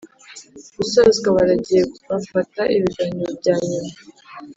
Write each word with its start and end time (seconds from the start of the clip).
gusozwa 0.77 1.27
baragiye 1.35 1.81
bafata 2.09 2.61
ibiganiro 2.75 3.29
byanyuma 3.39 3.91